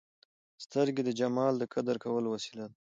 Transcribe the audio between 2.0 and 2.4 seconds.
کولو